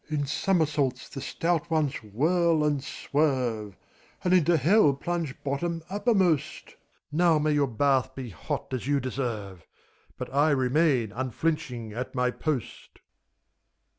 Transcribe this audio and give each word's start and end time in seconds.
In 0.09 0.25
somersaults 0.25 1.07
the 1.09 1.21
stout 1.21 1.69
ones 1.69 2.01
whirl 2.01 2.63
and 2.65 2.83
swerve. 2.83 3.77
And 4.23 4.33
into 4.33 4.57
Hell 4.57 4.95
plunge 4.95 5.35
bottom 5.43 5.83
uppermost. 5.91 6.75
Now 7.11 7.37
may 7.37 7.51
your 7.51 7.67
bath 7.67 8.15
be 8.15 8.31
hot 8.31 8.73
as 8.73 8.87
you 8.87 8.99
deserve! 8.99 9.67
But 10.17 10.33
I 10.33 10.49
remain, 10.49 11.11
unflinching, 11.11 11.93
at 11.93 12.15
my 12.15 12.31
post. 12.31 12.97